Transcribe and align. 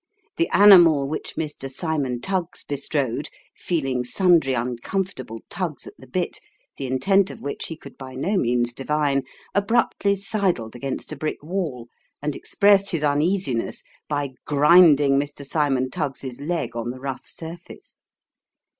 The 0.37 0.49
animal 0.49 1.07
which 1.07 1.35
Mr. 1.35 1.69
Cymon 1.71 2.21
Tuggs 2.21 2.63
bestrode, 2.63 3.29
feeling 3.55 4.03
sundry 4.03 4.55
uncomfortable 4.55 5.41
tugs 5.47 5.85
at 5.85 5.93
the 5.99 6.07
bit, 6.07 6.39
the 6.77 6.87
intent 6.87 7.29
of 7.29 7.39
which 7.39 7.67
he 7.67 7.77
could 7.77 7.99
by 7.99 8.15
no 8.15 8.35
means 8.35 8.73
divine, 8.73 9.21
abruptly 9.53 10.15
sidled 10.15 10.75
against 10.75 11.11
a 11.11 11.15
brick 11.15 11.43
wall, 11.43 11.87
and 12.19 12.35
expressed 12.35 12.89
his 12.89 13.03
uneasiness 13.03 13.83
by 14.09 14.29
grinding 14.47 15.19
Mr. 15.19 15.45
Cymon 15.45 15.91
Tuggs's 15.91 16.41
legs 16.41 16.75
on 16.75 16.89
the 16.89 16.99
rough 16.99 17.27
surface. 17.27 18.01